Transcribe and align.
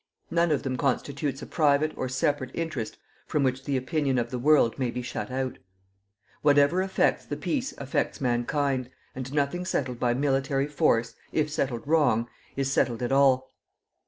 None 0.31 0.51
of 0.51 0.63
them 0.63 0.77
constitutes 0.77 1.43
a 1.43 1.45
private 1.45 1.91
or 1.95 2.09
separate 2.09 2.49
interest 2.55 2.97
from 3.27 3.43
which 3.43 3.65
the 3.65 3.77
opinion 3.77 4.17
of 4.17 4.31
the 4.31 4.39
world 4.39 4.79
may 4.79 4.89
be 4.89 5.03
shut 5.03 5.29
out. 5.29 5.59
Whatever 6.41 6.81
affects 6.81 7.23
the 7.23 7.37
peace 7.37 7.75
affects 7.77 8.19
mankind, 8.19 8.89
and 9.13 9.31
nothing 9.31 9.63
settled 9.63 9.99
by 9.99 10.15
military 10.15 10.65
force, 10.65 11.13
if 11.31 11.51
settled 11.51 11.87
wrong, 11.87 12.27
is 12.55 12.71
settled 12.71 13.03
at 13.03 13.11
all. 13.11 13.53